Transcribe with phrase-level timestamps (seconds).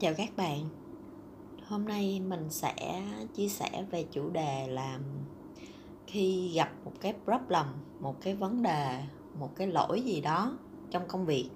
[0.00, 0.68] chào các bạn.
[1.66, 3.02] Hôm nay mình sẽ
[3.34, 4.98] chia sẻ về chủ đề là
[6.06, 7.66] khi gặp một cái problem
[8.00, 9.04] một cái vấn đề
[9.38, 10.52] một cái lỗi gì đó
[10.90, 11.50] trong công việc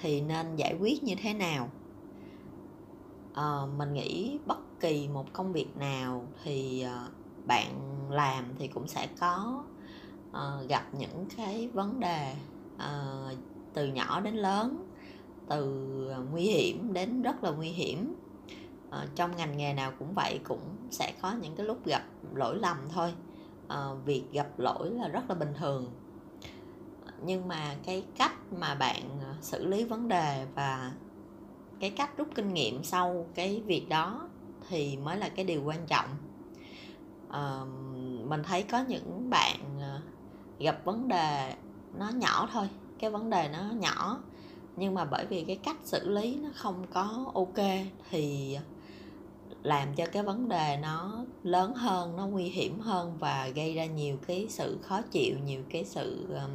[0.00, 1.68] thì nên giải quyết như thế nào?
[3.34, 7.08] À, mình nghĩ bất kỳ một công việc nào thì ờ,
[7.46, 7.72] bạn
[8.10, 9.62] làm thì cũng sẽ có
[10.30, 12.34] uh, gặp những cái vấn đề
[12.76, 13.38] uh,
[13.74, 14.85] từ nhỏ đến lớn
[15.48, 15.64] từ
[16.30, 18.14] nguy hiểm đến rất là nguy hiểm.
[18.90, 22.02] À, trong ngành nghề nào cũng vậy cũng sẽ có những cái lúc gặp
[22.34, 23.14] lỗi lầm thôi.
[23.68, 25.90] À, việc gặp lỗi là rất là bình thường.
[27.22, 30.92] Nhưng mà cái cách mà bạn ờ, xử lý vấn đề và
[31.80, 34.28] cái cách rút kinh nghiệm sau cái việc đó
[34.68, 36.08] thì mới là cái điều quan trọng.
[37.30, 37.60] À,
[38.24, 39.80] mình thấy có những bạn
[40.58, 41.54] gặp vấn đề
[41.98, 44.18] nó nhỏ thôi cái vấn đề nó nhỏ
[44.76, 47.66] nhưng mà bởi vì cái cách xử lý nó không có ok
[48.10, 48.56] thì
[49.62, 53.86] làm cho cái vấn đề nó lớn hơn nó nguy hiểm hơn và gây ra
[53.86, 56.50] nhiều cái sự khó chịu nhiều cái sự um,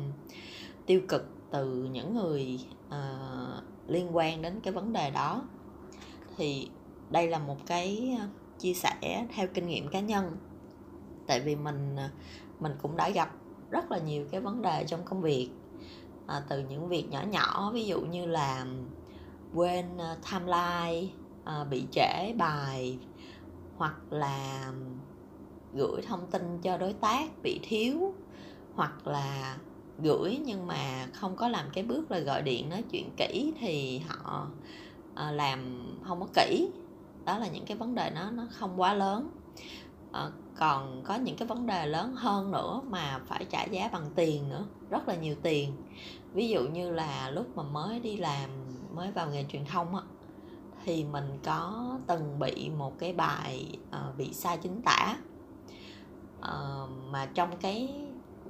[0.85, 5.41] tiêu cực từ những người uh, liên quan đến cái vấn đề đó.
[6.37, 6.69] Thì
[7.09, 8.27] đây là một cái ờ,
[8.59, 10.37] chia sẻ theo kinh nghiệm cá nhân.
[11.27, 12.09] Tại vì mình ờ,
[12.59, 13.35] mình cũng đã gặp
[13.71, 15.49] rất là nhiều cái vấn đề trong công việc
[16.31, 18.65] à, từ những việc nhỏ nhỏ ví dụ như là
[19.53, 22.97] quên uh, timeline uh, bị trễ bài
[23.77, 24.71] hoặc là
[25.73, 28.13] gửi thông tin cho đối tác bị thiếu
[28.75, 29.57] hoặc là
[30.03, 33.99] gửi nhưng mà không có làm cái bước là gọi điện nói chuyện kỹ thì
[33.99, 34.47] họ
[35.13, 36.69] uh, làm không có kỹ.
[37.25, 39.29] Đó là những cái vấn đề nó nó không quá lớn.
[40.09, 44.05] Uh, còn có những cái vấn đề lớn hơn nữa mà phải trả giá bằng
[44.15, 45.73] tiền nữa rất là nhiều tiền
[46.33, 48.49] ví dụ như là lúc mà mới đi làm
[48.93, 50.01] mới vào nghề truyền thông á
[50.85, 53.77] thì mình có từng bị một cái bài
[54.09, 55.17] uh, bị sai chính tả.
[56.39, 57.95] Uh, mà trong cái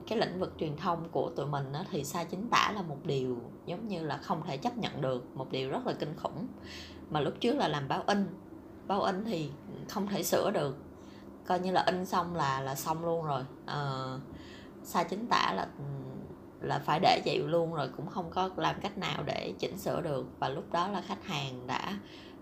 [0.07, 2.97] cái lĩnh vực truyền thông của tụi mình á, thì sai chính tả là một
[3.03, 6.47] điều giống như là không thể chấp nhận được một điều rất là kinh khủng.
[7.09, 8.27] Mà lúc trước là làm báo in
[8.87, 9.49] báo in thì
[9.89, 10.77] không thể sửa được.
[11.45, 13.43] Coi như là in xong là là xong luôn rồi.
[13.63, 14.21] Uh,
[14.83, 15.83] sai chính tả là ừ,
[16.61, 20.01] là phải để vậy luôn rồi cũng không có làm cách nào để chỉnh sửa
[20.01, 20.25] được.
[20.39, 21.97] Và lúc đó là khách hàng đã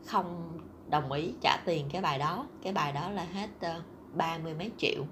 [0.05, 0.57] không
[0.89, 2.45] đồng ý trả tiền cái bài đó.
[2.63, 3.81] Cái bài đó là hết ờ,
[4.13, 5.03] ba mươi mấy triệu.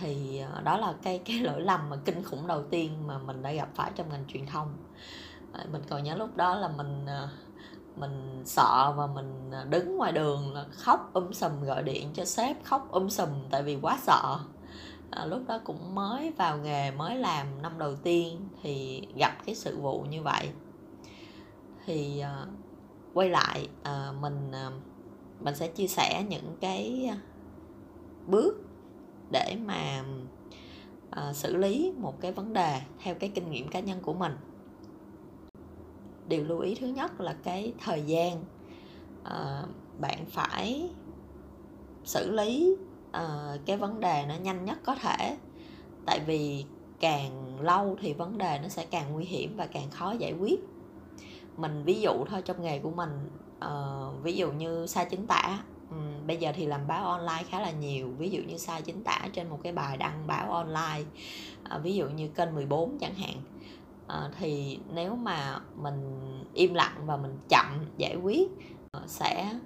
[0.00, 3.42] Thì ờ, đó là cái cái lỗi lầm mà kinh khủng đầu tiên mà mình
[3.42, 4.76] đã gặp phải trong ngành truyền thông.
[5.52, 7.06] Ờ, mình còn nhớ lúc đó là mình
[7.96, 12.64] mình sợ và mình đứng ngoài đường là khóc um sùm gọi điện cho sếp,
[12.64, 14.38] khóc um sùm tại vì quá sợ
[15.10, 19.54] à, lúc đó cũng mới vào nghề mới làm năm đầu tiên thì gặp cái
[19.54, 20.48] sự vụ như vậy.
[21.86, 22.46] Thì à,
[23.14, 24.70] quay lại à, mình à,
[25.40, 27.10] mình sẽ chia sẻ những cái
[28.26, 28.54] bước
[29.32, 30.04] để mà
[31.10, 34.32] à, xử lý một cái vấn đề theo cái kinh nghiệm cá nhân của mình.
[36.28, 38.44] Điều lưu ý thứ nhất là cái thời gian
[39.24, 39.62] à,
[40.00, 40.90] bạn phải
[42.04, 42.76] xử lý
[43.16, 45.36] uh, cái vấn đề nó nhanh nhất có thể.
[46.06, 46.64] Tại vì
[47.00, 50.60] càng lâu thì vấn đề nó sẽ càng nguy hiểm và càng khó giải quyết.
[51.56, 53.30] Mình ví dụ thôi trong nghề của mình
[53.64, 57.60] uh, ví dụ như sai chính tả um, bây giờ thì làm báo online khá
[57.60, 58.08] là nhiều.
[58.18, 61.04] Ví dụ như sai chính tả trên một cái bài đăng báo online
[61.76, 63.36] uh, ví dụ như kênh 14 chẳng hạn.
[64.06, 66.20] Uh, thì nếu mà mình
[66.54, 68.48] im lặng và mình chậm giải quyết
[68.96, 69.58] uh, sẽ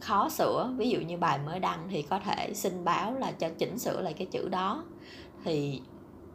[0.00, 0.72] khó sửa.
[0.76, 4.00] Ví dụ như bài mới đăng thì có thể xin báo là cho chỉnh sửa
[4.00, 4.84] lại cái chữ đó.
[5.44, 5.80] Thì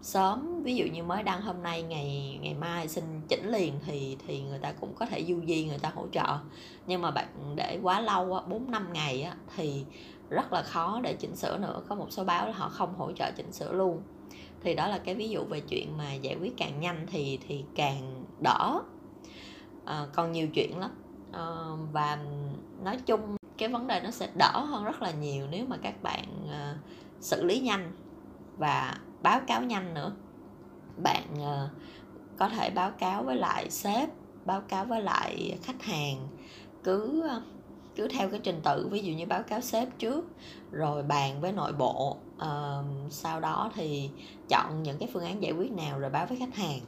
[0.01, 4.18] sớm ví dụ như mới đăng hôm nay ngày ngày mai xin chỉnh liền thì
[4.28, 6.38] thì người ta cũng có thể du di người ta hỗ trợ.
[6.88, 9.85] Nhưng mà bạn để quá lâu á bốn năm ngày á thì
[10.30, 11.81] rất là khó để chỉnh sửa nữa.
[11.90, 14.01] Có một số báo là họ không hỗ trợ chỉnh sửa luôn.
[14.63, 17.63] Thì đó là cái ví dụ về chuyện mà giải quyết càng nhanh thì thì
[17.75, 18.80] càng đỡ.
[19.86, 20.92] À, còn nhiều chuyện lắm.
[21.31, 21.45] À,
[21.92, 22.19] và
[22.83, 26.03] nói chung cái vấn đề nó sẽ đỡ hơn rất là nhiều nếu mà các
[26.03, 26.77] bạn uh,
[27.19, 27.91] xử lý nhanh
[28.57, 30.11] và báo cáo nhanh nữa.
[31.03, 31.69] Bạn uh,
[32.38, 34.09] có thể báo cáo với lại sếp
[34.45, 36.27] báo cáo với lại khách hàng
[36.83, 37.41] cứ ờ,
[37.95, 40.25] cứ theo cái trình tự ví dụ như báo cáo sếp trước
[40.71, 44.09] rồi bàn với nội bộ uh, sau đó thì
[44.49, 46.79] chọn những cái phương án giải quyết nào rồi báo với khách hàng.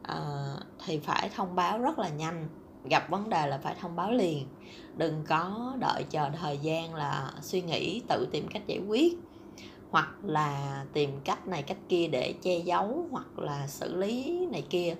[0.00, 2.48] Uh, thì phải thông báo rất là nhanh
[2.84, 4.46] gặp vấn đề là phải thông báo liền.
[4.96, 9.18] Đừng có đợi chờ thời gian là suy nghĩ tự tìm cách giải quyết.
[9.90, 14.62] Hoặc là tìm cách này cách kia để che giấu hoặc là xử lý này
[14.70, 14.94] kia.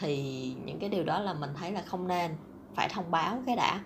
[0.00, 0.22] Thì
[0.64, 2.30] những cái điều đó là mình thấy là không nên
[2.74, 3.80] phải thông báo cái đã.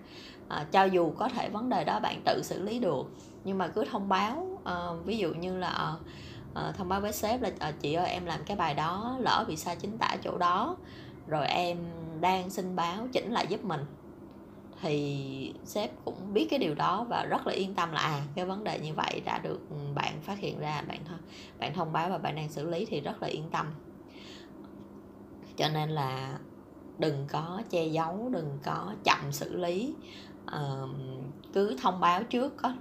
[0.47, 3.05] À, cho dù có thể vấn đề đó bạn tự xử lý được
[3.45, 4.75] nhưng mà cứ thông báo à,
[5.05, 5.95] ví dụ như là
[6.53, 9.45] à, thông báo với sếp là à, chị ơi em làm cái bài đó lỡ
[9.47, 10.75] bị sai chính tả chỗ đó
[11.27, 11.77] rồi em
[12.21, 13.81] đang xin báo chỉnh lại giúp mình.
[14.81, 18.45] Thì sếp cũng biết cái điều đó và rất là yên tâm là à cái
[18.45, 19.59] vấn đề như vậy đã được
[19.95, 20.99] bạn phát hiện ra bạn
[21.59, 23.65] bạn thông báo và bạn đang xử lý thì rất là yên tâm.
[25.57, 26.39] Cho nên là
[26.97, 29.93] đừng có che giấu đừng có chậm xử lý.
[30.45, 30.89] Uh,
[31.53, 32.73] cứ thông báo trước có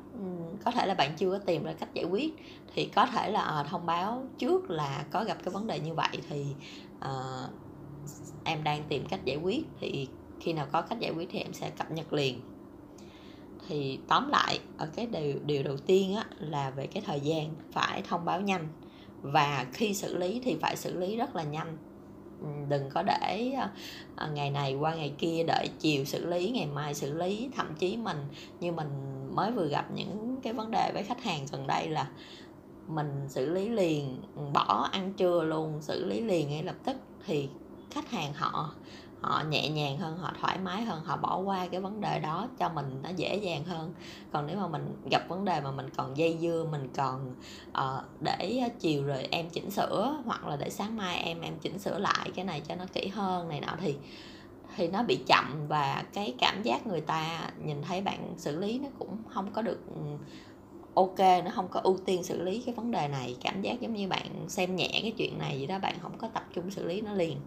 [0.65, 2.35] có thể là bạn chưa có tìm ra cách giải quyết
[2.75, 5.95] thì có thể là uh, thông báo trước là có gặp cái vấn đề như
[5.95, 6.47] vậy thì
[6.97, 7.51] uh,
[8.45, 10.09] em đang tìm cách giải quyết thì
[10.41, 12.41] khi nào có cách giải quyết thì em sẽ cập nhật liền.
[13.69, 17.55] Thì tóm lại ở cái điều điều đầu tiên á, là về cái thời gian
[17.73, 18.69] phải thông báo nhanh.
[19.23, 21.77] Và khi xử lý thì phải xử lý rất là nhanh.
[22.41, 23.69] Ừ, đừng có để ờ,
[24.17, 27.49] ờ, ngày này qua ngày kia đợi chiều xử lý ngày mai xử lý.
[27.57, 28.19] Thậm chí mình
[28.61, 28.89] như mình
[29.35, 32.09] mới vừa gặp những cái vấn đề với khách hàng gần đây là
[32.89, 34.23] mình xử lý liền
[34.53, 36.97] bỏ ăn trưa luôn xử lý liền ngay lập tức.
[37.27, 37.49] Thì
[37.95, 38.71] khách hàng họ
[39.21, 42.49] họ nhẹ nhàng hơn họ thoải mái hơn họ bỏ qua cái vấn đề đó
[42.59, 43.95] cho mình nó dễ dàng hơn.
[44.33, 47.35] Còn nếu mà mình gặp vấn đề mà mình còn dây dưa mình còn
[47.71, 51.79] uh, để chiều rồi em chỉnh sửa hoặc là để sáng mai em em chỉnh
[51.79, 53.97] sửa lại cái này cho nó kỹ hơn này nọ thì
[54.77, 58.79] thì nó bị chậm và cái cảm giác người ta nhìn thấy bạn xử lý
[58.79, 60.01] nó cũng không có được ừ,
[60.95, 63.37] ok nó không có ưu tiên xử lý cái vấn đề này.
[63.43, 66.29] Cảm giác giống như bạn xem nhẹ cái chuyện này vậy đó bạn không có
[66.29, 67.41] tập trung xử lý nó liền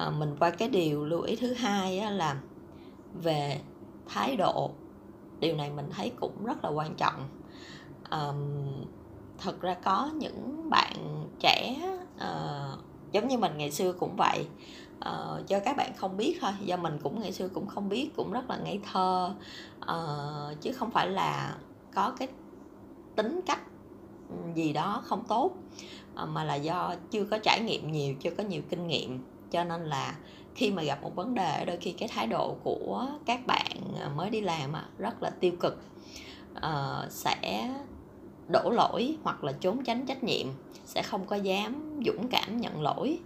[0.00, 2.36] à, mình qua cái điều lưu ý thứ hai á, là
[3.22, 3.60] về
[4.06, 4.70] thái độ.
[5.40, 7.28] Điều này mình thấy cũng rất là quan trọng.
[8.10, 8.32] À,
[9.38, 11.76] thật ra có những bạn trẻ
[12.18, 12.30] à,
[13.12, 14.46] giống như mình ngày xưa cũng vậy.
[15.00, 17.88] Ờ, à, cho các bạn không biết thôi do mình cũng ngày xưa cũng không
[17.88, 19.34] biết cũng rất là ngây thơ.
[19.80, 19.96] À,
[20.60, 21.56] chứ không phải là
[21.94, 22.28] có cái
[23.16, 23.60] tính cách
[24.28, 25.52] ừ, gì đó không tốt
[26.26, 29.20] mà là do chưa có trải nghiệm nhiều chưa có nhiều kinh nghiệm
[29.50, 30.14] cho nên là
[30.54, 34.08] khi mà gặp một vấn đề đôi khi cái thái độ của các bạn à,
[34.16, 35.82] mới đi làm rất là tiêu cực.
[36.54, 37.74] Ờ, sẽ
[38.48, 40.46] đổ lỗi hoặc là trốn tránh trách nhiệm
[40.86, 43.18] sẽ không có dám dũng cảm nhận lỗi.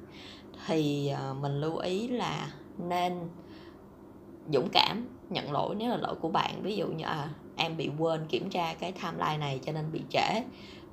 [0.66, 3.20] Thì à, mình lưu ý là nên
[4.52, 6.62] dũng cảm nhận lỗi nếu là lỗi của bạn.
[6.62, 10.00] Ví dụ như à, em bị quên kiểm tra cái timeline này cho nên bị
[10.10, 10.42] trễ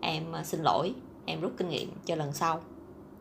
[0.01, 0.93] em à, xin lỗi
[1.25, 2.61] em rút kinh nghiệm cho lần sau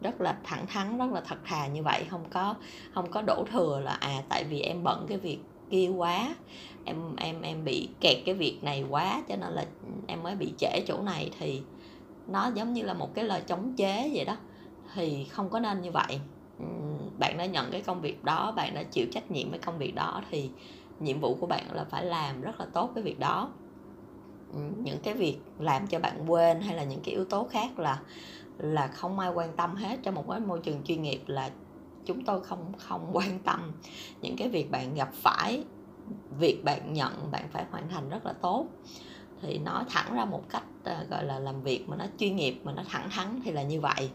[0.02, 2.54] rất là thẳng thắn, rất là thật thà như vậy, không có
[2.94, 5.38] không có đổ thừa là à tại vì em bận cái việc
[5.70, 6.34] kia quá,
[6.84, 9.64] em em em bị kẹt cái việc này quá, cho nên là
[10.06, 11.30] em mới bị trễ chỗ này.
[11.38, 11.62] Thì
[12.28, 14.36] nó giống như là một cái lời chống chế vậy đó,
[14.94, 16.20] thì không có nên như vậy.
[17.18, 19.94] Bạn đã nhận cái công việc đó, bạn đã chịu trách nhiệm với công việc
[19.94, 20.50] đó, thì
[21.00, 23.50] nhiệm vụ của bạn là phải làm rất là tốt cái việc đó.
[24.84, 28.00] Những cái việc làm cho bạn quên hay là những cái yếu tố khác là
[28.62, 29.98] là không ai quan tâm hết.
[30.02, 31.50] Trong một cái môi trường chuyên nghiệp là
[32.04, 33.72] chúng tôi không không quan tâm
[34.22, 35.64] những cái việc bạn gặp phải
[36.38, 38.66] việc bạn nhận bạn phải hoàn thành rất là tốt.
[39.42, 42.60] Thì nói thẳng ra một cách ờ, gọi là làm việc mà nó chuyên nghiệp
[42.64, 44.10] mà nó thẳng thắn thì là như vậy.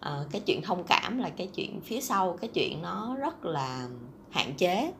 [0.00, 3.88] À, cái chuyện thông cảm là cái chuyện phía sau cái chuyện nó rất là
[4.30, 4.92] hạn chế.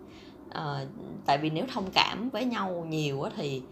[0.50, 0.84] À,
[1.26, 3.62] tại vì nếu thông cảm với nhau nhiều thì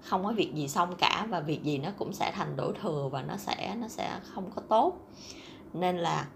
[0.00, 3.08] không có việc gì xong cả và việc gì nó cũng sẽ thành đổ thừa
[3.12, 4.96] và nó sẽ nó sẽ không có tốt.
[5.72, 6.26] Nên là,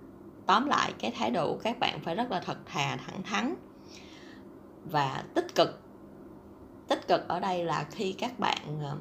[0.46, 3.54] tóm lại, cái thái độ các bạn phải rất là thật thà, thẳng thắn
[4.84, 5.80] và tích cực.
[6.88, 8.96] Tích cực ở đây là khi các bạn ờ,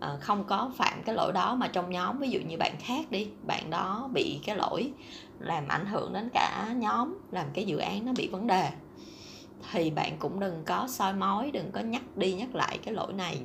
[0.00, 3.10] ờ, không có phạm cái lỗi đó mà trong nhóm, ví dụ như bạn khác
[3.10, 4.92] đi, bạn đó bị cái lỗi
[5.38, 8.70] làm ảnh hưởng đến cả nhóm, làm cái dự án nó bị vấn đề,
[9.72, 13.12] thì bạn cũng đừng có soi mói, đừng có nhắc đi nhắc lại cái lỗi
[13.12, 13.40] này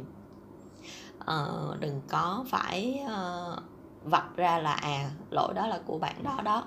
[1.22, 3.64] uh, đừng có phải uh,
[4.04, 6.64] vạch ra là à lỗi đó là của bạn đó đó.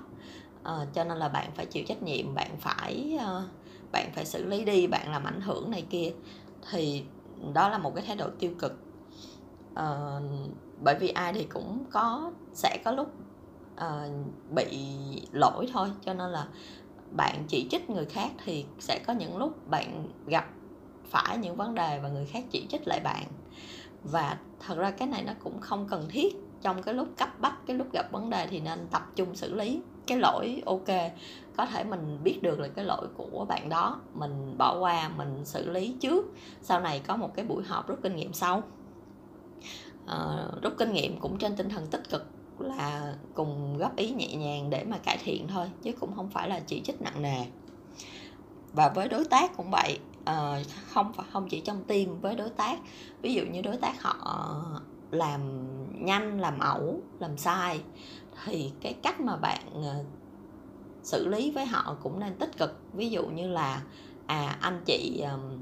[0.61, 3.43] Uh, cho nên là bạn phải chịu trách nhiệm bạn phải uh,
[3.91, 6.11] bạn phải xử lý đi bạn làm ảnh hưởng này kia.
[6.71, 7.03] Thì
[7.53, 8.73] đó là một cái thái độ tiêu cực.
[9.71, 10.49] Uh,
[10.83, 13.13] bởi vì ai thì cũng có sẽ có lúc
[13.73, 14.11] uh,
[14.55, 14.87] bị
[15.31, 15.91] lỗi thôi.
[16.05, 16.47] Cho nên là
[17.11, 20.45] bạn chỉ trích người khác thì sẽ có những lúc bạn gặp
[21.09, 23.23] phải những vấn đề và người khác chỉ trích lại bạn
[24.11, 26.35] và thật ra cái này nó cũng không cần thiết.
[26.61, 29.53] Trong cái lúc cấp bách cái lúc gặp vấn đề thì nên tập trung xử
[29.53, 29.81] lý.
[30.07, 31.11] Cái lỗi ok
[31.57, 34.01] có thể mình biết được là cái lỗi của bạn đó.
[34.13, 36.25] Mình bỏ qua mình xử lý trước.
[36.61, 38.63] Sau này có một cái buổi họp rút kinh nghiệm sau.
[40.07, 42.25] À, rút kinh nghiệm cũng trên tinh thần tích cực
[42.59, 46.49] là cùng góp ý nhẹ nhàng để mà cải thiện thôi chứ cũng không phải
[46.49, 47.45] là chỉ trích nặng nề.
[48.73, 52.79] Và với đối tác cũng vậy uh, không không chỉ trong team với đối tác.
[53.21, 54.65] Ví dụ như đối tác họ
[55.11, 55.41] làm
[56.05, 57.81] nhanh làm ẩu làm sai
[58.45, 60.05] thì cái cách mà bạn uh,
[61.03, 62.81] xử lý với họ cũng nên tích cực.
[62.93, 63.81] Ví dụ như là
[64.25, 65.61] à anh chị um,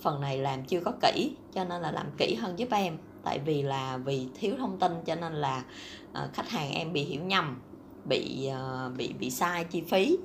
[0.00, 2.98] phần này làm chưa có kỹ cho nên là làm kỹ hơn giúp em.
[3.24, 5.64] Tại vì là vì thiếu thông tin cho nên là
[6.10, 7.60] uh, khách hàng em bị hiểu nhầm
[8.04, 10.16] bị uh, bị bị sai chi phí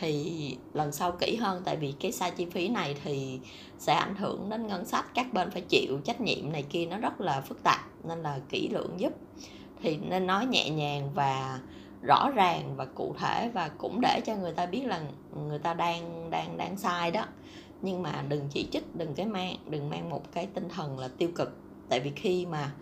[0.00, 3.40] thì lần sau kỹ hơn tại vì cái sai chi phí này thì
[3.78, 6.98] sẽ ảnh hưởng đến ngân sách các bên phải chịu trách nhiệm này kia nó
[6.98, 9.12] rất là phức tạp nên là kỹ lưỡng giúp.
[9.82, 11.60] Thì nên nói nhẹ nhàng và
[12.02, 15.02] rõ ràng và cụ thể và cũng để cho người ta biết là
[15.48, 17.24] người ta đang đang đang sai đó.
[17.82, 21.08] Nhưng mà đừng chỉ trích đừng cái mang đừng mang một cái tinh thần là
[21.18, 21.56] tiêu cực.
[21.88, 22.72] Tại vì khi mà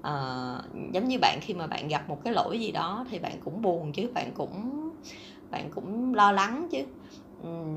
[0.00, 3.40] uh, giống như bạn khi mà bạn gặp một cái lỗi gì đó thì bạn
[3.44, 4.90] cũng buồn chứ bạn cũng
[5.50, 6.84] bạn cũng lo lắng chứ.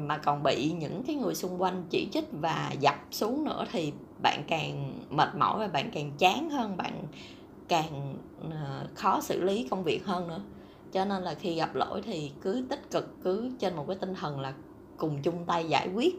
[0.07, 3.93] Mà còn bị những cái người xung quanh chỉ trích và dập xuống nữa thì
[4.21, 7.03] bạn càng mệt mỏi và bạn càng chán hơn bạn
[7.67, 8.15] càng
[8.51, 10.41] ờ, khó xử lý công việc hơn nữa.
[10.91, 14.13] Cho nên là khi gặp lỗi thì cứ tích cực cứ trên một cái tinh
[14.15, 14.53] thần là
[14.97, 16.15] cùng chung tay giải quyết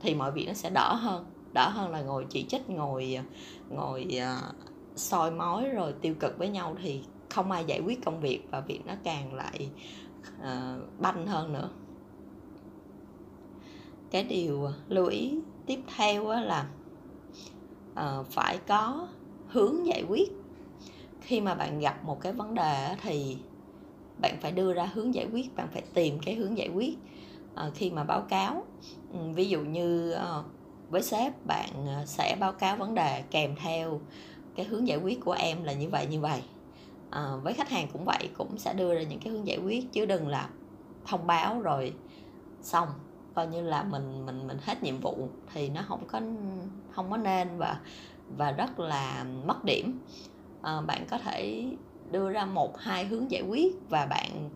[0.00, 1.24] thì mọi việc nó sẽ đỡ hơn.
[1.52, 3.22] Đỡ hơn là ngồi chỉ trích ngồi ờ,
[3.76, 4.54] ngồi uh,
[4.96, 8.60] soi mói rồi tiêu cực với nhau thì không ai giải quyết công việc và
[8.60, 9.70] việc nó càng lại
[10.40, 11.70] uh, banh hơn nữa.
[14.10, 16.66] Cái điều lưu ý tiếp theo là
[17.92, 19.08] uh, phải có
[19.48, 20.32] hướng giải quyết.
[21.20, 23.36] Khi mà bạn gặp một cái vấn đề thì
[24.20, 26.98] bạn phải đưa ra hướng giải quyết bạn phải tìm cái hướng giải quyết.
[27.66, 28.64] Uh, khi mà báo cáo
[29.12, 30.44] um, ví dụ như uh,
[30.90, 34.00] với sếp bạn sẽ báo cáo vấn đề kèm theo
[34.56, 36.42] cái hướng giải quyết của em là như vậy như vậy
[37.14, 39.92] à, với khách hàng cũng vậy cũng sẽ đưa ra những cái hướng giải quyết
[39.92, 40.48] chứ đừng là
[41.06, 41.94] thông báo rồi
[42.62, 42.88] xong
[43.34, 46.20] coi như là mình mình mình hết nhiệm vụ thì nó không có
[46.90, 47.80] không có nên và
[48.36, 50.00] và rất là mất điểm.
[50.62, 51.66] À, bạn có thể
[52.10, 54.50] đưa ra một hai hướng giải quyết và bạn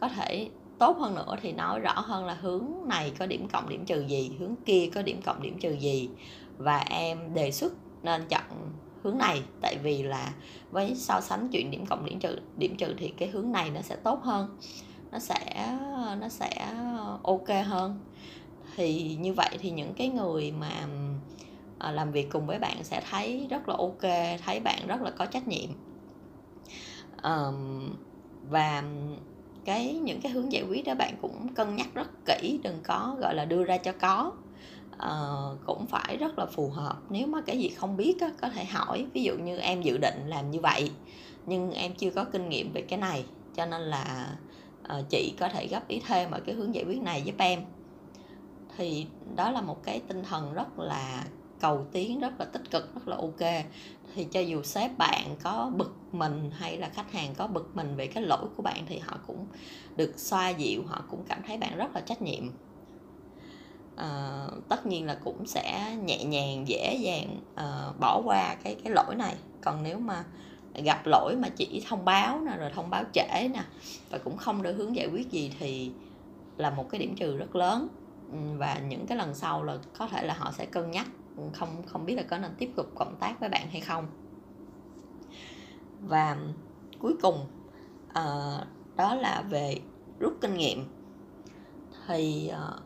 [0.00, 3.68] có thể tốt hơn nữa thì nói rõ hơn là hướng này có điểm cộng
[3.68, 6.10] điểm trừ gì hướng kia có điểm cộng điểm trừ gì
[6.58, 8.72] và em đề xuất nên chọn
[9.04, 9.42] hướng này.
[9.60, 10.32] Tại vì là
[10.70, 13.80] với so sánh chuyện điểm cộng điểm trừ điểm trừ thì cái hướng này nó
[13.80, 14.56] sẽ tốt hơn
[15.12, 15.76] nó sẽ
[16.20, 16.74] nó sẽ
[17.22, 17.98] ok hơn.
[18.76, 20.86] Thì như vậy thì những cái người mà
[21.78, 24.02] à, làm việc cùng với bạn sẽ thấy rất là ok
[24.44, 25.70] thấy bạn rất là có trách nhiệm.
[27.22, 27.90] Um,
[28.50, 28.82] và
[29.64, 33.16] cái những cái hướng giải quyết đó bạn cũng cân nhắc rất kỹ đừng có
[33.20, 34.32] gọi là đưa ra cho có
[34.96, 36.96] uh, cũng phải rất là phù hợp.
[37.10, 39.06] Nếu mà cái gì không biết á, có thể hỏi.
[39.12, 40.90] Ví dụ như em dự định làm như vậy
[41.46, 43.24] nhưng em chưa có kinh nghiệm về cái này
[43.54, 44.36] cho nên là
[44.82, 47.60] uh, chị có thể góp ý thêm ở cái hướng giải quyết này giúp em.
[48.76, 51.24] Thì đó là một cái tinh thần rất là
[51.60, 53.64] cầu tiến rất là tích cực rất là ok.
[54.14, 57.96] Thì cho dù sếp bạn có bực mình hay là khách hàng có bực mình
[57.96, 59.46] về cái lỗi của bạn thì họ cũng
[59.96, 62.50] được xoa dịu họ cũng cảm thấy bạn rất là trách nhiệm
[63.96, 68.92] à, tất nhiên là cũng sẽ nhẹ nhàng dễ dàng à, bỏ qua cái cái
[68.92, 69.34] lỗi này.
[69.60, 70.24] Còn nếu mà
[70.84, 73.64] gặp lỗi mà chỉ thông báo nè rồi thông báo trễ nè
[74.10, 75.92] và cũng không được hướng giải quyết gì thì
[76.56, 77.88] là một cái điểm trừ rất lớn.
[78.32, 81.42] Ừ, và những cái lần sau là có thể là họ sẽ cân nhắc ừ,
[81.52, 84.06] không không biết là có nên tiếp tục cộng tác với bạn hay không.
[86.00, 86.36] Và
[86.98, 87.46] cuối cùng
[88.10, 89.76] uh, đó là về
[90.20, 90.84] rút kinh nghiệm.
[92.06, 92.83] Thì uh,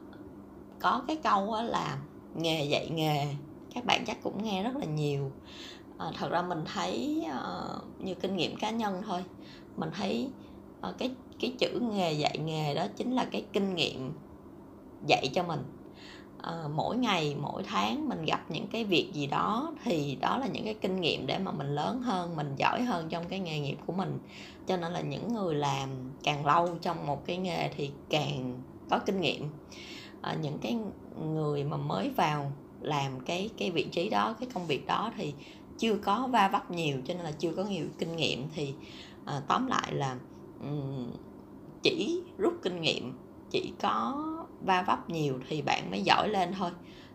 [0.81, 1.99] có cái câu là
[2.35, 3.27] nghề dạy nghề.
[3.75, 5.31] Các bạn chắc cũng nghe rất là nhiều.
[5.99, 9.25] À, thật ra mình thấy ờ, uh, như kinh nghiệm cá nhân thôi.
[9.77, 10.29] Mình thấy
[10.89, 14.13] uh, cái cái chữ nghề dạy nghề đó chính là cái kinh nghiệm
[15.07, 15.61] dạy cho mình.
[16.43, 20.47] À, mỗi ngày mỗi tháng mình gặp những cái việc gì đó thì đó là
[20.47, 23.61] những cái kinh nghiệm để mà mình lớn hơn mình giỏi hơn trong cái nghề
[23.61, 24.19] nghiệp của mình.
[24.67, 25.89] Cho nên là những người làm
[26.23, 29.51] càng lâu trong một cái nghề thì càng có kinh nghiệm
[30.23, 30.79] à, những cái
[31.35, 35.35] người mà mới vào làm cái cái vị trí đó cái công việc đó thì
[35.79, 38.75] chưa có va vấp nhiều cho nên là chưa có nhiều kinh nghiệm thì
[39.25, 40.17] à, tóm lại là
[40.61, 41.11] um,
[41.83, 43.13] chỉ rút kinh nghiệm
[43.51, 44.25] chỉ có
[44.61, 46.71] va vấp nhiều thì bạn mới giỏi lên thôi.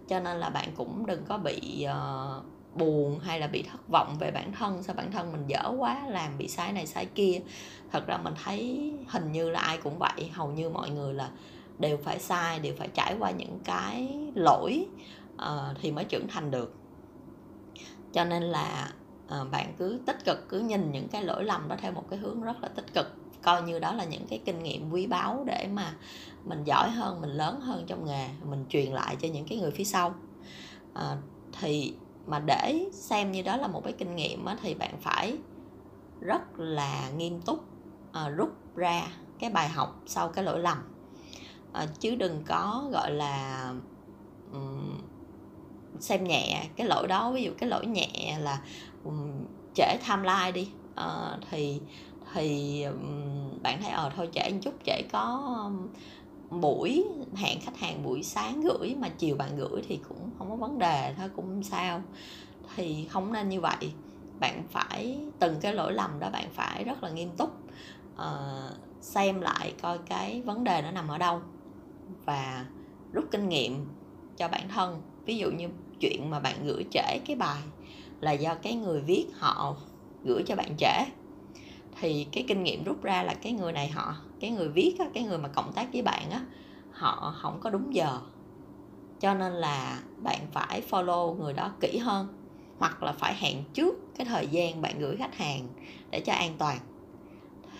[0.07, 2.43] Cho nên là bạn cũng đừng có bị uh,
[2.75, 6.07] buồn hay là bị thất vọng về bản thân sao bản thân mình dở quá
[6.07, 7.41] làm bị sai này sai kia.
[7.91, 11.29] Thật ra mình thấy hình như là ai cũng vậy hầu như mọi người là
[11.79, 14.85] đều phải sai đều phải trải qua những cái lỗi
[15.35, 16.75] uh, thì mới trưởng thành được.
[18.13, 18.93] Cho nên là
[19.25, 22.19] uh, bạn cứ tích cực cứ nhìn những cái lỗi lầm đó theo một cái
[22.19, 23.07] hướng rất là tích cực.
[23.41, 25.93] Coi như đó là những cái kinh nghiệm quý báu để mà
[26.45, 29.71] mình giỏi hơn mình lớn hơn trong nghề mình truyền lại cho những cái người
[29.71, 30.15] phía sau.
[30.93, 31.17] À,
[31.59, 35.37] thì mà để xem như đó là một cái kinh nghiệm á, thì bạn phải
[36.21, 37.63] rất là nghiêm túc
[38.11, 39.07] à, rút ra
[39.39, 40.77] cái bài học sau cái lỗi lầm
[41.73, 43.73] à, chứ đừng có gọi là
[44.53, 44.97] um,
[45.99, 46.67] xem nhẹ.
[46.75, 48.61] Cái lỗi đó ví dụ cái lỗi nhẹ là
[49.03, 49.31] um,
[49.75, 50.69] trễ timeline đi.
[50.95, 51.81] À, thì
[52.33, 55.71] thì um, bạn thấy ờ thôi trễ một chút trễ có
[56.49, 60.55] buổi hẹn khách hàng buổi sáng gửi mà chiều bạn gửi thì cũng không có
[60.55, 62.01] vấn đề thôi cũng không sao.
[62.75, 63.93] Thì không nên như vậy.
[64.39, 67.49] Bạn phải từng cái lỗi lầm đó bạn phải rất là nghiêm túc
[68.15, 71.41] uh, xem lại coi cái vấn đề nó nằm ở đâu
[72.25, 72.65] và
[73.13, 73.85] rút kinh nghiệm
[74.37, 75.01] cho bản thân.
[75.25, 77.61] Ví dụ như chuyện mà bạn gửi trễ cái bài
[78.21, 79.75] là do cái người viết họ
[80.23, 81.05] gửi cho bạn trễ.
[81.99, 85.05] Thì cái kinh nghiệm rút ra là cái người này họ cái người viết á,
[85.13, 86.45] cái người mà cộng tác với bạn á
[86.91, 88.19] họ không có đúng giờ.
[89.19, 92.27] Cho nên là bạn phải follow người đó kỹ hơn
[92.79, 95.67] hoặc là phải hẹn trước cái thời gian bạn gửi khách hàng
[96.11, 96.77] để cho an toàn.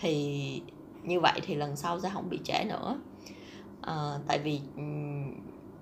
[0.02, 0.62] Thì
[1.04, 2.98] như vậy thì lần sau sẽ không bị trễ nữa
[3.86, 4.62] à, tại vì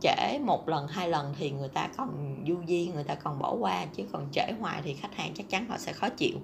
[0.01, 3.53] trễ một lần hai lần thì người ta còn du di người ta còn bỏ
[3.53, 6.37] qua chứ còn trễ hoài thì khách hàng chắc chắn họ sẽ khó chịu.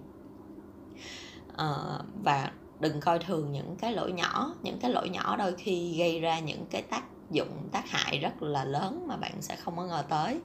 [1.57, 1.75] À,
[2.23, 6.19] và đừng coi thường những cái lỗi nhỏ những cái lỗi nhỏ đôi khi gây
[6.19, 9.85] ra những cái tác dụng tác hại rất là lớn mà bạn sẽ không có
[9.85, 10.39] ngờ tới.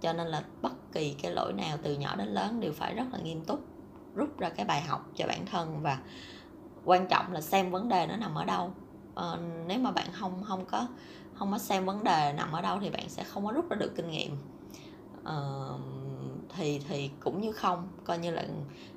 [0.00, 3.04] Cho nên là bất kỳ cái lỗi nào từ nhỏ đến lớn đều phải rất
[3.12, 3.60] là nghiêm túc
[4.14, 5.98] rút ra cái bài học cho bản thân và
[6.84, 8.70] quan trọng là xem vấn đề nó nằm ở đâu
[9.20, 10.86] uh, nếu mà bạn không không có
[11.34, 13.76] không có xem vấn đề nằm ở đâu thì bạn sẽ không có rút ra
[13.76, 14.36] được kinh nghiệm.
[15.22, 15.80] Uh,
[16.56, 18.44] thì thì cũng như không coi như là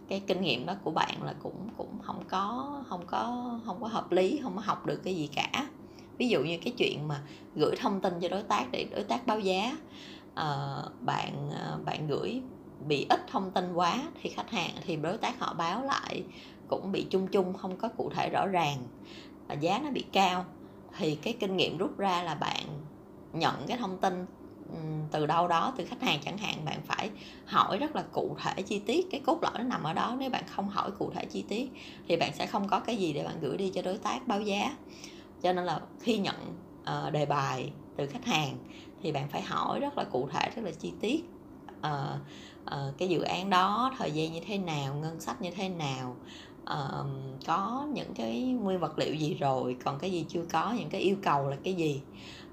[0.08, 3.88] cái kinh nghiệm đó của bạn là cũng cũng không có không có không có
[3.88, 5.68] hợp lý không có học được cái gì cả.
[6.18, 7.22] Ví dụ như cái chuyện mà
[7.56, 9.78] gửi thông tin cho đối tác để đối tác báo giá
[10.32, 12.42] uh, bạn uh, bạn gửi
[12.88, 16.24] bị ít thông tin quá thì khách hàng thì đối tác họ báo lại
[16.68, 18.78] cũng bị chung chung không có cụ thể rõ ràng
[19.50, 20.46] và giá nó bị cao
[20.98, 22.64] thì cái kinh nghiệm rút ra là bạn
[23.34, 24.26] nhận cái thông tin
[25.12, 27.10] từ đâu đó từ khách hàng chẳng hạn bạn phải
[27.46, 30.16] hỏi rất là cụ thể chi tiết cái cốt lõi nó nằm ở đó.
[30.20, 31.72] Nếu bạn không hỏi cụ thể chi tiết
[32.08, 34.42] thì bạn sẽ không có cái gì để bạn gửi đi cho đối tác báo
[34.42, 34.76] giá.
[35.42, 36.36] Cho nên là khi nhận
[36.82, 38.58] uh, đề bài từ khách hàng
[39.04, 41.24] thì bạn phải hỏi rất là cụ thể rất là chi tiết
[41.78, 42.20] uh,
[42.62, 46.16] uh, cái dự án đó thời gian như thế nào ngân sách như thế nào
[46.64, 47.08] uh,
[47.46, 51.02] có những cái nguyên vật liệu gì rồi còn cái gì chưa có những cái
[51.02, 52.02] yêu cầu là cái gì?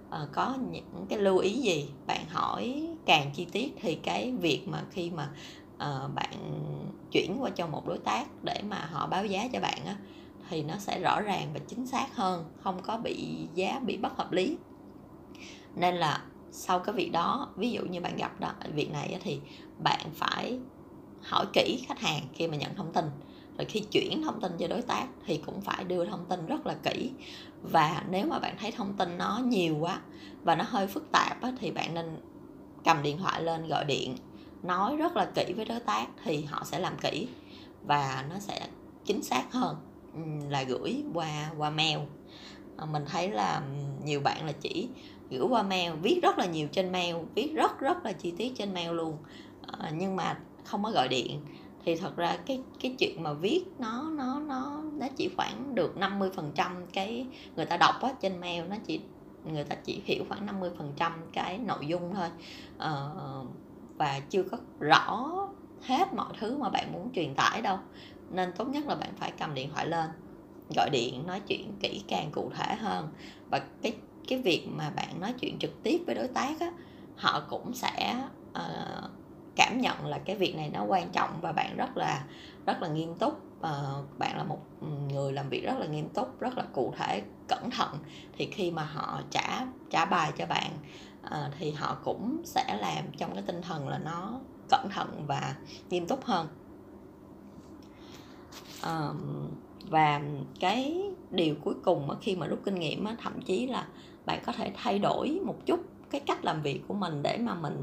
[0.08, 1.88] Uh, có những cái lưu ý gì?
[2.06, 5.30] Bạn hỏi càng chi tiết thì cái việc mà khi mà
[5.74, 6.32] uh, bạn
[7.12, 9.96] chuyển qua cho một đối tác để mà họ báo giá cho bạn á
[10.48, 14.16] thì nó sẽ rõ ràng và chính xác hơn không có bị giá bị bất
[14.16, 14.56] hợp lý.
[15.74, 19.40] Nên là sau cái việc đó ví dụ như bạn gặp đó việc này thì
[19.84, 20.58] bạn phải
[21.22, 23.04] hỏi kỹ khách hàng khi mà nhận thông tin
[23.58, 26.66] rồi khi chuyển thông tin cho đối tác thì cũng phải đưa thông tin rất
[26.66, 27.10] là kỹ.
[27.62, 30.00] Và nếu mà bạn thấy thông tin nó nhiều quá
[30.44, 32.16] và nó hơi phức tạp á, thì bạn nên
[32.84, 34.16] cầm điện thoại lên gọi điện
[34.62, 37.28] nói rất là kỹ với đối tác thì họ sẽ làm kỹ
[37.86, 38.68] và nó sẽ
[39.04, 39.76] chính xác hơn
[40.50, 41.98] là gửi qua qua mail.
[42.76, 43.62] Ờ, mình thấy là
[44.04, 44.88] nhiều bạn là chỉ
[45.30, 48.52] gửi qua mail viết rất là nhiều trên mail viết rất rất là chi tiết
[48.58, 49.16] trên mail luôn.
[49.66, 51.40] Ờ, nhưng mà không có gọi điện
[51.86, 55.96] thì thật ra cái cái chuyện mà viết nó nó nó nó chỉ khoảng được
[55.96, 59.00] 50 phần trăm cái người ta đọc á trên mail nó chỉ
[59.44, 62.28] người ta chỉ hiểu khoảng 50 phần trăm cái nội dung thôi.
[62.78, 63.12] Ờ,
[63.96, 65.30] và chưa có rõ
[65.82, 67.78] hết mọi thứ mà bạn muốn truyền tải đâu.
[68.30, 70.10] Nên tốt nhất là bạn phải cầm điện thoại lên
[70.76, 73.08] gọi điện nói chuyện kỹ càng cụ thể hơn.
[73.50, 73.92] Và cái
[74.28, 76.72] cái việc mà bạn nói chuyện trực tiếp với đối tác á
[77.16, 79.10] họ cũng sẽ uh,
[79.56, 82.24] cảm nhận là cái việc này nó quan trọng và bạn rất là
[82.66, 83.40] rất là nghiêm túc.
[83.58, 84.58] Uh, bạn là một
[85.08, 87.98] người làm việc rất là nghiêm túc rất là cụ thể cẩn thận.
[88.32, 90.70] Thì khi mà họ trả trả bài cho bạn
[91.26, 95.56] uh, thì họ cũng sẽ làm trong cái tinh thần là nó cẩn thận và
[95.90, 96.48] nghiêm túc hơn.
[98.82, 99.16] Uh,
[99.90, 100.20] và
[100.60, 103.86] cái điều cuối cùng khi mà rút kinh nghiệm thậm chí là
[104.26, 107.54] bạn có thể thay đổi một chút cái cách làm việc của mình để mà
[107.54, 107.82] mình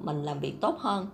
[0.00, 1.06] mình làm việc tốt hơn.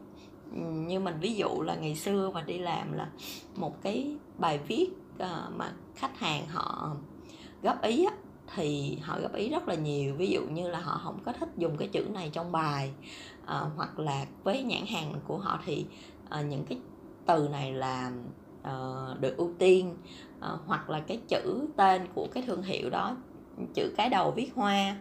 [0.53, 3.09] Ừ, như mình ví dụ là ngày xưa mà đi làm là
[3.57, 6.97] một cái bài viết ờ, mà khách hàng họ
[7.63, 8.13] góp ý á,
[8.55, 10.15] thì họ góp ý rất là nhiều.
[10.15, 12.93] Ví dụ như là họ không có thích dùng cái chữ này trong bài
[13.47, 15.87] à, hoặc là với nhãn hàng của họ thì
[16.31, 16.79] à, những cái
[17.27, 18.13] từ này là
[18.63, 18.73] à,
[19.21, 19.97] được ưu tiên
[20.41, 23.17] à, hoặc là cái chữ tên của cái thương hiệu đó
[23.75, 24.97] chữ cái đầu viết hoa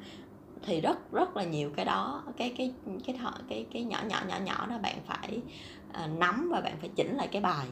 [0.66, 2.24] thì rất rất là nhiều cái đó.
[2.38, 2.74] Cái cái
[3.06, 5.42] cái cái cái, cái nhỏ nhỏ nhỏ nhỏ đó bạn phải
[5.90, 7.68] uh, nắm và bạn phải chỉnh lại cái bài.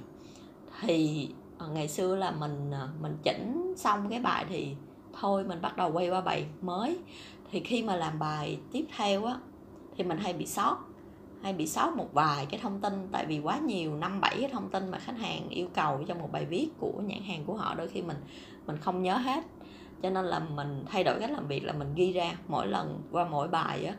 [0.82, 1.30] Thì
[1.66, 4.76] uh, ngày xưa là mình uh, mình chỉnh xong cái bài thì
[5.20, 7.00] thôi mình bắt đầu quay qua bài mới.
[7.52, 9.36] Thì khi mà làm bài tiếp theo á
[9.98, 10.78] thì mình hay bị sót
[11.42, 13.08] hay bị sót một vài cái thông tin.
[13.12, 16.20] Tại vì quá nhiều năm bảy cái thông tin mà khách hàng yêu cầu trong
[16.20, 18.18] một bài viết của nhãn hàng của họ đôi khi mình
[18.66, 19.44] mình không nhớ hết
[20.04, 23.02] cho nên là mình thay đổi cách làm việc là mình ghi ra mỗi lần
[23.12, 23.96] qua mỗi bài á.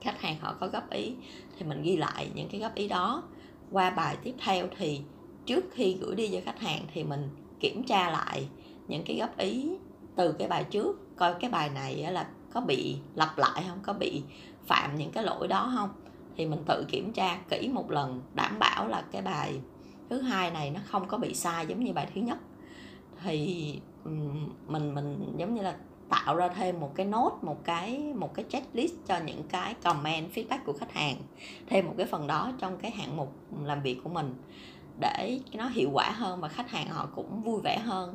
[0.00, 1.14] Khách hàng họ có góp ý
[1.58, 3.22] thì mình ghi lại những cái góp ý đó.
[3.70, 5.00] Qua bài tiếp theo thì
[5.46, 7.28] trước khi gửi đi cho khách hàng thì mình
[7.60, 8.48] kiểm tra lại
[8.88, 9.76] những cái góp ý
[10.16, 13.92] từ cái bài trước, coi cái bài này là có bị lặp lại không, có
[13.92, 14.22] bị
[14.66, 15.90] phạm những cái lỗi đó không.
[16.36, 19.60] Thì mình tự kiểm tra kỹ một lần, đảm bảo là cái bài
[20.10, 22.38] thứ hai này nó không có bị sai giống như bài thứ nhất.
[23.22, 23.80] Thì
[24.66, 25.76] mình mình giống như là
[26.08, 30.32] tạo ra thêm một cái nốt một cái một cái checklist cho những cái comment
[30.34, 31.16] feedback của khách hàng.
[31.66, 33.32] Thêm một cái phần đó trong cái hạng mục
[33.64, 34.34] làm việc của mình
[35.00, 38.14] để nó hiệu quả hơn và khách hàng họ cũng vui vẻ hơn.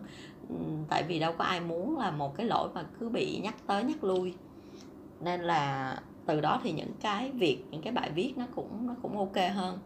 [0.89, 3.83] Tại vì đâu có ai muốn là một cái lỗi mà cứ bị nhắc tới
[3.83, 4.33] nhắc lui.
[5.19, 5.95] Nên là
[6.25, 9.53] từ đó thì những cái việc những cái bài viết nó cũng nó cũng ok
[9.53, 9.79] hơn.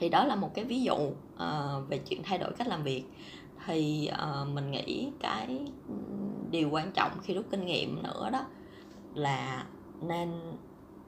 [0.00, 3.04] Thì đó là một cái ví dụ uh, về chuyện thay đổi cách làm việc
[3.66, 5.46] thì uh, mình nghĩ cái
[5.88, 5.94] ừ,
[6.50, 8.44] điều quan trọng khi rút kinh nghiệm nữa đó
[9.14, 9.64] là
[10.00, 10.30] nên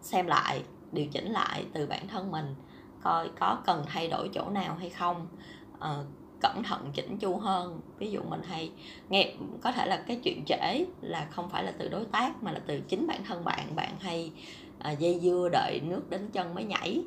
[0.01, 0.63] xem lại
[0.93, 2.55] điều chỉnh lại từ bản thân mình
[3.03, 5.27] coi có cần thay đổi chỗ nào hay không.
[5.75, 6.07] Uh,
[6.41, 7.81] cẩn thận chỉnh chu hơn.
[7.99, 8.71] Ví dụ mình hay
[9.09, 12.53] nghe có thể là cái chuyện trễ là không phải là từ đối tác mà
[12.53, 13.77] là từ chính bản thân bạn.
[13.77, 14.33] Bạn hay
[14.79, 17.05] à, dây dưa đợi nước đến chân mới nhảy.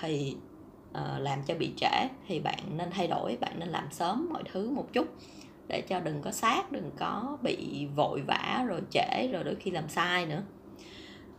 [0.00, 0.36] Thì
[0.92, 4.42] Ờ, làm cho bị trễ thì bạn nên thay đổi bạn nên làm sớm mọi
[4.52, 5.06] thứ một chút
[5.68, 9.70] để cho đừng có sát đừng có bị vội vã rồi trễ rồi đôi khi
[9.70, 10.42] làm sai nữa.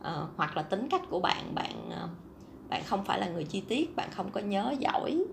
[0.04, 2.10] À, hoặc là tính cách của bạn bạn ờ,
[2.70, 5.24] bạn không phải là người chi tiết bạn không có nhớ giỏi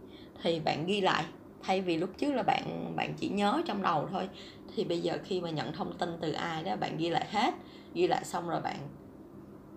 [0.43, 1.25] thì bạn ghi lại.
[1.63, 4.29] Thay vì lúc trước là bạn bạn chỉ nhớ trong đầu thôi
[4.75, 7.55] thì bây giờ khi mà nhận thông tin từ ai đó bạn ghi lại hết
[7.95, 8.77] ghi lại xong rồi bạn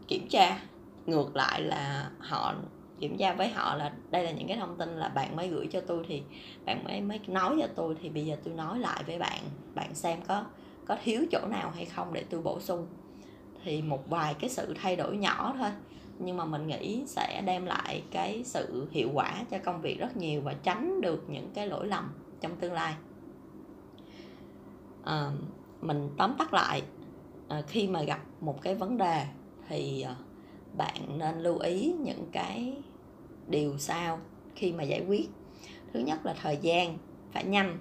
[0.08, 0.60] kiểm tra.
[1.06, 2.56] Ngược lại là họ
[3.02, 5.68] kiểm tra với họ là đây là những cái thông tin là bạn mới gửi
[5.72, 6.24] cho tôi thì
[6.66, 9.42] bạn mới mới nói cho tôi thì bây giờ tôi nói lại với bạn
[9.76, 10.46] bạn xem có
[10.86, 12.88] có thiếu chỗ nào hay không để tôi bổ sung.
[13.64, 15.70] Thì một vài cái sự thay đổi nhỏ thôi
[16.20, 20.18] nhưng mà mình nghĩ sẽ đem lại cái sự hiệu quả cho công việc rất
[20.18, 22.94] nhiều và tránh được những cái lỗi lầm trong tương lai.
[25.04, 25.32] À,
[25.82, 26.82] mình tóm tắt lại
[27.48, 29.26] à, khi mà gặp một cái vấn đề
[29.68, 30.16] thì ờ,
[30.78, 32.74] bạn nên lưu ý những cái
[33.52, 34.20] điều sau
[34.56, 35.30] khi mà giải quyết.
[35.94, 36.98] Thứ nhất là thời gian
[37.32, 37.78] phải nhanh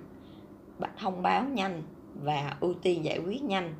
[0.79, 1.83] bạn thông báo nhanh
[2.23, 3.75] và ưu tiên giải quyết nhanh.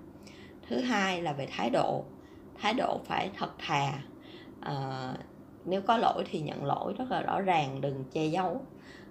[0.69, 2.05] Thứ hai là về thái độ
[2.59, 3.93] thái độ phải thật thà.
[4.61, 5.15] À,
[5.65, 8.63] nếu có lỗi thì nhận lỗi rất là rõ ràng đừng che giấu.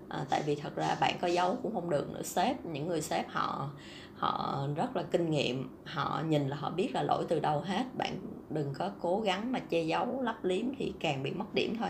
[0.09, 3.01] À, tại vì thật ra bạn có giấu cũng không được nữa sếp những người
[3.01, 3.69] sếp họ
[4.15, 7.85] họ rất là kinh nghiệm họ nhìn là họ biết là lỗi từ đâu hết.
[7.97, 8.15] Bạn
[8.49, 11.89] đừng có cố gắng mà che giấu lấp liếm thì càng bị mất điểm thôi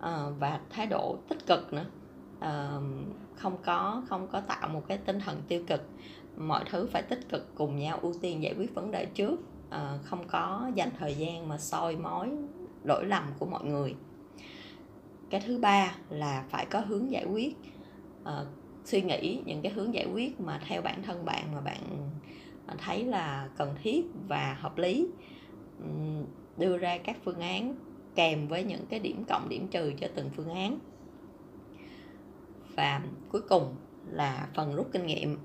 [0.00, 1.84] à, và thái độ tích cực nữa.
[2.40, 2.78] À,
[3.36, 5.82] không có không có tạo một cái tinh thần tiêu cực.
[6.36, 9.40] Mọi thứ phải tích cực cùng nhau ưu tiên giải quyết vấn đề trước.
[9.70, 12.30] À, không có dành thời gian mà soi mói
[12.84, 13.94] lỗi lầm của mọi người.
[15.30, 17.56] Cái thứ ba là phải có hướng giải quyết.
[18.24, 18.44] À,
[18.84, 22.10] suy nghĩ những cái hướng giải quyết mà theo bản thân bạn mà bạn
[22.78, 25.08] thấy là cần thiết và hợp lý.
[26.56, 27.74] Đưa ra các phương án
[28.18, 30.78] kèm với những cái điểm cộng điểm trừ cho từng phương án.
[32.76, 33.74] Và cuối cùng
[34.10, 35.38] là phần rút kinh nghiệm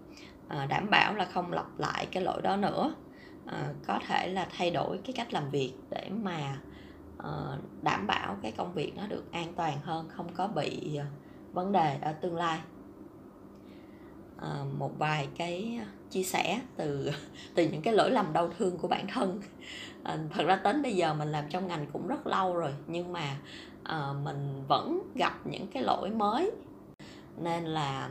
[0.47, 2.95] à, đảm bảo là không lặp lại cái lỗi đó nữa.
[3.45, 6.61] À, có thể là thay đổi cái cách làm việc để mà
[7.17, 11.05] ờ, đảm bảo cái công việc nó được an toàn hơn không có bị à,
[11.51, 12.59] vấn đề ở tương lai.
[14.37, 15.79] À, một vài cái
[16.13, 17.11] chia sẻ từ
[17.55, 19.41] từ những cái lỗi lầm đau thương của bản thân.
[20.03, 23.13] À, thật ra đến bây giờ mình làm trong ngành cũng rất lâu rồi nhưng
[23.13, 23.37] mà
[23.83, 26.51] à, mình vẫn gặp những cái lỗi mới.
[27.37, 28.09] Nên là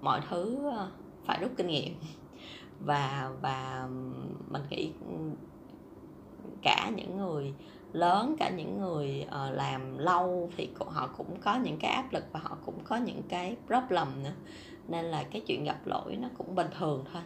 [0.00, 0.88] mọi thứ ờ,
[1.26, 1.94] phải rút kinh nghiệm.
[2.80, 3.88] Và và
[4.50, 4.92] mình nghĩ
[6.62, 7.54] cả những người
[7.92, 12.24] lớn cả những người uh, làm lâu thì họ cũng có những cái áp lực
[12.32, 14.32] và họ cũng có những cái problem nữa.
[14.88, 17.22] Nên là cái chuyện gặp lỗi nó cũng bình thường thôi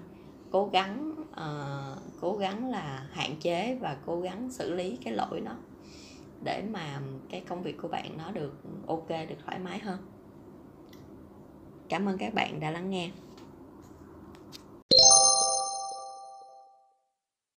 [0.54, 5.40] cố gắng uh, cố gắng là hạn chế và cố gắng xử lý cái lỗi
[5.40, 5.56] đó
[6.44, 8.52] để mà cái công việc của bạn nó được
[8.86, 9.98] ok được thoải mái hơn.
[11.88, 13.10] Cảm ơn các bạn đã lắng nghe.